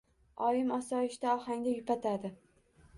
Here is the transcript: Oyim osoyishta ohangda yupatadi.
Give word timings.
Oyim 0.47 0.71
osoyishta 0.79 1.31
ohangda 1.43 1.77
yupatadi. 1.77 2.37